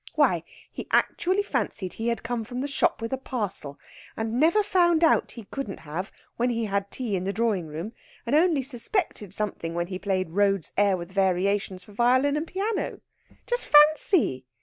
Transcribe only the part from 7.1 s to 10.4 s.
in the drawing room, and only suspected something when he played